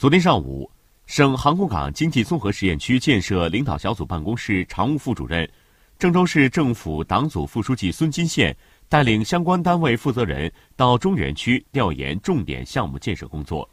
[0.00, 0.70] 昨天上午，
[1.04, 5.46] 省航空港经济综合实验区建设领导小组办公室常务副主任、
[5.98, 8.56] 郑州市政府党组副书记孙金宪
[8.88, 13.70] 带领相关单位负责人到中原区调研重点项目建设工作。